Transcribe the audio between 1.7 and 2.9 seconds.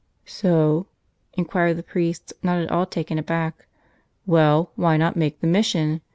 the priest, not at all